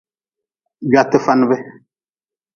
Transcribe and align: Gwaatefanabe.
Gwaatefanabe. 0.89 1.57